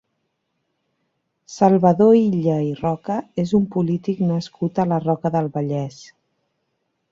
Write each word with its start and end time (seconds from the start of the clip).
Salvador 1.55 2.13
Illa 2.21 2.55
i 2.69 2.71
Roca 2.81 3.19
és 3.45 3.53
un 3.61 3.69
polític 3.77 4.25
nascut 4.33 4.83
a 4.85 4.89
la 4.95 5.01
Roca 5.07 5.35
del 5.39 5.53
Vallès. 5.59 6.03